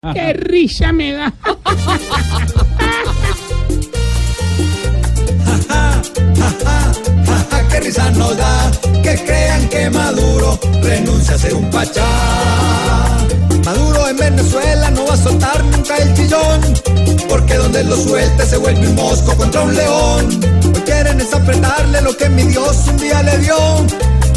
[0.00, 1.34] ¡Qué risa me da!
[7.68, 8.70] qué risa nos da
[9.02, 12.06] que crean que Maduro renuncia a ser un pachá.
[13.64, 16.60] Maduro en Venezuela no va a soltar nunca el chillón,
[17.28, 20.28] porque donde lo suelte se vuelve un mosco contra un león.
[20.76, 23.84] Hoy quieren es apretarle lo que mi Dios un día le dio,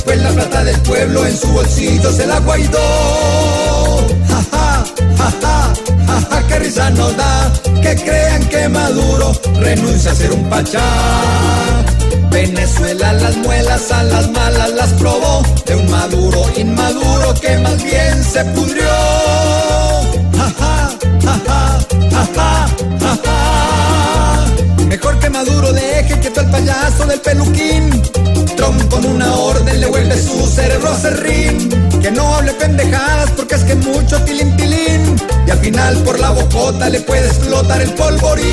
[0.05, 3.70] pues la plata del pueblo en su bolsillo se la guaidó.
[6.94, 10.81] Nos da que crean que Maduro renuncia a ser un pachá.
[12.31, 18.23] Venezuela las muelas a las malas las probó de un maduro inmaduro que más bien
[18.23, 18.89] se pudrió.
[24.88, 27.89] Mejor que Maduro deje que todo el payaso del peluquín.
[28.58, 31.69] Trump con una orden le vuelve su cerebro serrín.
[32.02, 34.22] Que no hable pendejadas porque es que mucho.
[34.28, 34.34] Y
[35.62, 38.45] al final por la bocota le puede explotar el polvorín.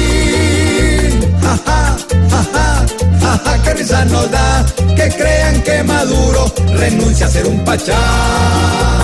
[1.41, 1.97] Ja, ja,
[2.31, 2.87] ja,
[3.23, 8.98] ja, ja, qué risa nos da que crean que Maduro renuncia a ser un pachá.